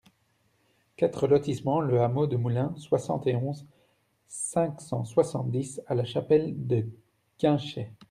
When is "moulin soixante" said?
2.35-3.27